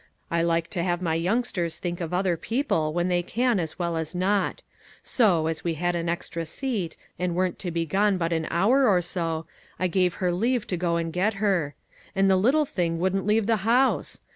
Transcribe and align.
I 0.31 0.41
like 0.41 0.67
to 0.71 0.81
have 0.81 0.99
my 0.99 1.13
youngsters 1.13 1.77
think 1.77 2.01
of 2.01 2.11
other 2.11 2.35
people 2.35 2.91
when 2.91 3.07
they 3.07 3.21
can 3.21 3.59
as 3.59 3.77
well 3.77 3.95
as 3.95 4.15
not; 4.15 4.63
so, 5.03 5.45
as 5.45 5.63
we 5.63 5.75
had 5.75 5.95
an 5.95 6.09
extra 6.09 6.43
seat, 6.47 6.97
and 7.19 7.35
weren't 7.35 7.59
to 7.59 7.69
be 7.69 7.85
gone 7.85 8.17
but 8.17 8.33
an 8.33 8.47
hour 8.49 8.87
or 8.89 9.03
so, 9.03 9.45
I 9.77 9.85
gave 9.85 10.15
her 10.15 10.31
leave 10.31 10.65
to 10.67 10.75
go 10.77 10.95
and 10.95 11.13
get 11.13 11.35
her. 11.35 11.75
And 12.15 12.31
the 12.31 12.35
little 12.35 12.65
thing 12.65 12.97
wouldn't 12.97 13.27
leave 13.27 13.45
the 13.45 13.57
house 13.57 14.19